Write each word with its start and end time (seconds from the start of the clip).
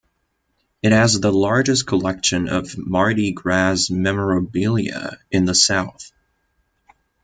It 0.81 0.93
has 0.93 1.13
the 1.19 1.31
largest 1.31 1.85
collection 1.85 2.49
of 2.49 2.75
Mardi 2.75 3.33
Gras 3.33 3.91
memorabilia 3.91 5.19
in 5.29 5.45
the 5.45 5.53
South. 5.53 6.11